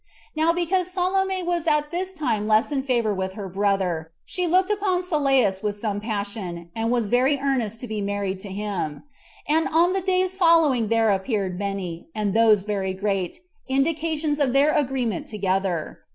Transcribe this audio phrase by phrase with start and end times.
[0.35, 4.71] Now because Salome was at this time less in favor with her brother, she looked
[4.71, 9.03] upon Sylleus with some passion, and was very earnest to be married to him;
[9.47, 14.73] and on the days following there appeared many, and those very great, indications of their
[14.73, 15.99] agreement together.